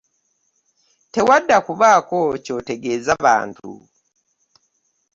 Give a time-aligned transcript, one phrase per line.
[1.13, 3.71] Tewadda kubaako ky'otegeeza bantu.